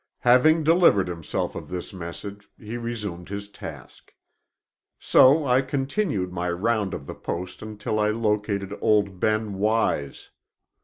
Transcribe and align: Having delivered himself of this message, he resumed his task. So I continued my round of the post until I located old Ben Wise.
Having 0.21 0.63
delivered 0.63 1.07
himself 1.07 1.53
of 1.53 1.69
this 1.69 1.93
message, 1.93 2.49
he 2.57 2.75
resumed 2.75 3.29
his 3.29 3.47
task. 3.49 4.15
So 4.97 5.45
I 5.45 5.61
continued 5.61 6.33
my 6.33 6.49
round 6.49 6.95
of 6.95 7.05
the 7.05 7.13
post 7.13 7.61
until 7.61 7.99
I 7.99 8.09
located 8.09 8.75
old 8.81 9.19
Ben 9.19 9.53
Wise. 9.59 10.31